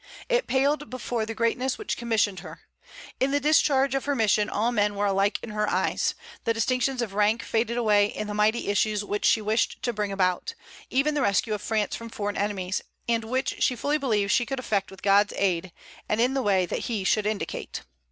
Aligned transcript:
It 0.29 0.47
paled 0.47 0.89
before 0.89 1.27
the 1.27 1.35
greatness 1.35 1.77
which 1.77 1.95
commissioned 1.95 2.39
her. 2.39 2.61
In 3.19 3.29
the 3.29 3.39
discharge 3.39 3.93
of 3.93 4.05
her 4.05 4.15
mission 4.15 4.49
all 4.49 4.71
men 4.71 4.95
were 4.95 5.05
alike 5.05 5.37
in 5.43 5.51
her 5.51 5.69
eyes; 5.69 6.15
the 6.43 6.55
distinctions 6.55 7.03
of 7.03 7.13
rank 7.13 7.43
faded 7.43 7.77
away 7.77 8.07
in 8.07 8.25
the 8.25 8.33
mighty 8.33 8.69
issues 8.69 9.03
which 9.05 9.25
she 9.25 9.43
wished 9.43 9.79
to 9.83 9.93
bring 9.93 10.11
about, 10.11 10.55
even 10.89 11.13
the 11.13 11.21
rescue 11.21 11.53
of 11.53 11.61
France 11.61 11.95
from 11.95 12.09
foreign 12.09 12.35
enemies, 12.35 12.81
and 13.07 13.23
which 13.23 13.57
she 13.61 13.75
fully 13.75 13.99
believed 13.99 14.31
she 14.31 14.43
could 14.47 14.57
effect 14.57 14.89
with 14.89 15.03
God's 15.03 15.33
aid, 15.37 15.71
and 16.09 16.19
in 16.19 16.33
the 16.33 16.41
way 16.41 16.65
that 16.65 16.85
He 16.85 17.03
should 17.03 17.27
indicate. 17.27 17.83